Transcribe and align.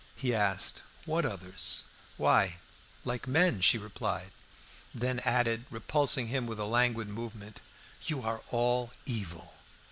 He 0.15 0.33
asked, 0.33 0.81
"What 1.05 1.27
others?" 1.27 1.83
"Why, 2.17 2.57
like 3.05 3.27
all 3.27 3.31
men," 3.33 3.61
she 3.61 3.77
replied. 3.77 4.31
Then 4.95 5.19
added, 5.19 5.65
repulsing 5.69 6.29
him 6.29 6.47
with 6.47 6.57
a 6.59 6.65
languid 6.65 7.07
movement 7.07 7.59
"You 8.07 8.23
are 8.23 8.41
all 8.49 8.93
evil!" 9.05 9.53